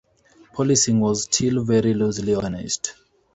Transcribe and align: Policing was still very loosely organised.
Policing 0.55 0.99
was 0.99 1.25
still 1.25 1.63
very 1.63 1.93
loosely 1.93 2.33
organised. 2.33 2.95